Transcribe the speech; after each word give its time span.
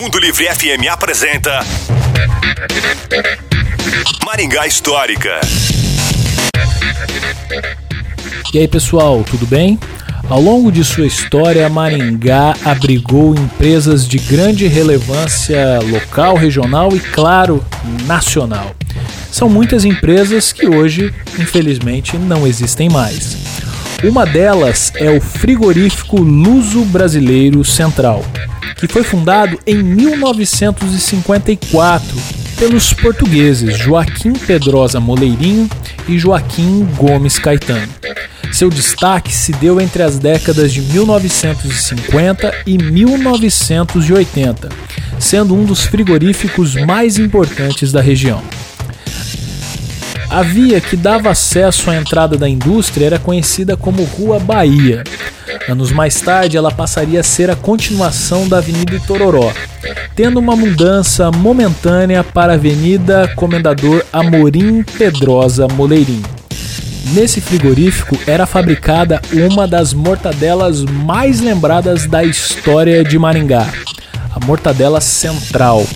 Mundo 0.00 0.18
Livre 0.18 0.46
FM 0.46 0.88
apresenta 0.90 1.60
Maringá 4.24 4.66
Histórica. 4.66 5.40
E 8.52 8.58
aí 8.58 8.66
pessoal, 8.66 9.22
tudo 9.24 9.46
bem? 9.46 9.78
Ao 10.28 10.40
longo 10.40 10.72
de 10.72 10.82
sua 10.82 11.06
história, 11.06 11.68
Maringá 11.68 12.56
abrigou 12.64 13.34
empresas 13.34 14.08
de 14.08 14.18
grande 14.18 14.66
relevância 14.66 15.80
local, 15.80 16.34
regional 16.34 16.96
e, 16.96 17.00
claro, 17.00 17.62
nacional. 18.06 18.74
São 19.30 19.50
muitas 19.50 19.84
empresas 19.84 20.50
que 20.50 20.66
hoje, 20.66 21.12
infelizmente, 21.38 22.16
não 22.16 22.46
existem 22.46 22.88
mais. 22.88 23.36
Uma 24.06 24.26
delas 24.26 24.92
é 24.96 25.10
o 25.10 25.18
Frigorífico 25.18 26.20
Luso 26.20 26.84
Brasileiro 26.84 27.64
Central, 27.64 28.22
que 28.76 28.86
foi 28.86 29.02
fundado 29.02 29.58
em 29.66 29.82
1954 29.82 32.04
pelos 32.58 32.92
portugueses 32.92 33.78
Joaquim 33.78 34.34
Pedrosa 34.34 35.00
Moleirinho 35.00 35.70
e 36.06 36.18
Joaquim 36.18 36.86
Gomes 36.98 37.38
Caetano. 37.38 37.88
Seu 38.52 38.68
destaque 38.68 39.32
se 39.32 39.52
deu 39.52 39.80
entre 39.80 40.02
as 40.02 40.18
décadas 40.18 40.70
de 40.70 40.82
1950 40.82 42.54
e 42.66 42.76
1980, 42.76 44.68
sendo 45.18 45.54
um 45.54 45.64
dos 45.64 45.80
frigoríficos 45.80 46.74
mais 46.74 47.18
importantes 47.18 47.90
da 47.90 48.02
região. 48.02 48.42
A 50.34 50.42
via 50.42 50.80
que 50.80 50.96
dava 50.96 51.30
acesso 51.30 51.88
à 51.88 51.94
entrada 51.94 52.36
da 52.36 52.48
indústria 52.48 53.06
era 53.06 53.18
conhecida 53.20 53.76
como 53.76 54.02
Rua 54.02 54.40
Bahia. 54.40 55.04
Anos 55.68 55.92
mais 55.92 56.20
tarde, 56.20 56.56
ela 56.56 56.72
passaria 56.72 57.20
a 57.20 57.22
ser 57.22 57.50
a 57.50 57.54
continuação 57.54 58.48
da 58.48 58.58
Avenida 58.58 58.96
Itororó, 58.96 59.52
tendo 60.16 60.40
uma 60.40 60.56
mudança 60.56 61.30
momentânea 61.30 62.24
para 62.24 62.50
a 62.50 62.56
Avenida 62.56 63.32
Comendador 63.36 64.04
Amorim 64.12 64.82
Pedrosa 64.82 65.68
Moleirinho. 65.68 66.26
Nesse 67.12 67.40
frigorífico 67.40 68.18
era 68.26 68.44
fabricada 68.44 69.22
uma 69.32 69.68
das 69.68 69.94
mortadelas 69.94 70.82
mais 70.82 71.40
lembradas 71.40 72.08
da 72.08 72.24
história 72.24 73.04
de 73.04 73.16
Maringá, 73.20 73.68
a 74.34 74.44
mortadela 74.44 75.00
central. 75.00 75.86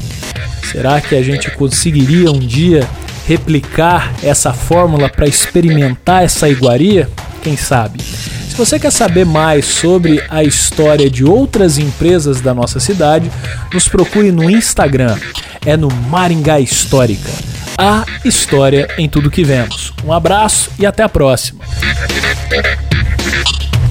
Será 0.70 1.00
que 1.00 1.16
a 1.16 1.22
gente 1.22 1.50
conseguiria 1.50 2.30
um 2.30 2.38
dia 2.38 2.86
replicar 3.28 4.14
essa 4.22 4.54
fórmula 4.54 5.06
para 5.10 5.26
experimentar 5.26 6.24
essa 6.24 6.48
iguaria? 6.48 7.10
Quem 7.42 7.58
sabe? 7.58 8.02
Se 8.02 8.56
você 8.56 8.78
quer 8.78 8.90
saber 8.90 9.26
mais 9.26 9.66
sobre 9.66 10.24
a 10.30 10.42
história 10.42 11.10
de 11.10 11.24
outras 11.24 11.76
empresas 11.76 12.40
da 12.40 12.54
nossa 12.54 12.80
cidade, 12.80 13.30
nos 13.72 13.86
procure 13.86 14.32
no 14.32 14.50
Instagram. 14.50 15.18
É 15.66 15.76
no 15.76 15.88
Maringá 15.88 16.58
Histórica. 16.58 17.30
A 17.76 18.04
história 18.24 18.88
em 18.96 19.08
tudo 19.08 19.30
que 19.30 19.44
vemos. 19.44 19.92
Um 20.02 20.12
abraço 20.12 20.70
e 20.78 20.86
até 20.86 21.02
a 21.02 21.08
próxima. 21.08 21.62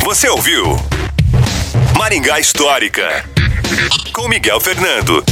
Você 0.03 0.27
ouviu 0.27 0.75
Maringá 1.95 2.39
Histórica 2.39 3.23
com 4.11 4.27
Miguel 4.27 4.59
Fernando. 4.59 5.23